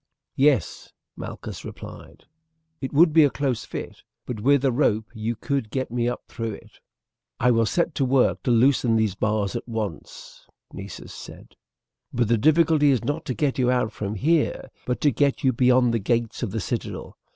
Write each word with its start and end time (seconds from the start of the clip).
"Yes," 0.35 0.93
Malchus 1.15 1.63
replied; 1.63 2.25
"it 2.81 2.91
would 2.91 3.13
be 3.13 3.23
a 3.23 3.29
close 3.29 3.65
fit, 3.65 4.01
but 4.25 4.39
with 4.39 4.65
a 4.65 4.71
rope 4.71 5.05
you 5.13 5.35
could 5.35 5.69
get 5.69 5.91
me 5.91 6.09
up 6.09 6.23
through 6.27 6.53
it." 6.53 6.79
"I 7.39 7.51
will 7.51 7.67
set 7.67 7.93
to 7.93 8.05
work 8.05 8.41
to 8.41 8.49
loosen 8.49 8.95
these 8.95 9.13
bars 9.13 9.55
at 9.55 9.67
once," 9.67 10.47
Nessus 10.73 11.13
said; 11.13 11.55
"but 12.11 12.29
the 12.29 12.37
difficulty 12.39 12.89
is 12.89 13.03
not 13.05 13.25
to 13.25 13.35
get 13.35 13.59
you 13.59 13.69
out 13.69 13.91
from 13.91 14.15
here, 14.15 14.71
but 14.87 15.01
to 15.01 15.11
get 15.11 15.43
you 15.43 15.53
beyond 15.53 15.93
the 15.93 15.99
gates 15.99 16.41
of 16.41 16.49
the 16.49 16.59
citadel. 16.59 17.15